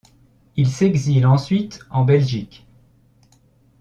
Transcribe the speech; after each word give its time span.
Il 0.55 0.65
s'exile 0.67 1.27
ensuite 1.27 1.81
en 1.91 2.03
Belgique. 2.05 2.65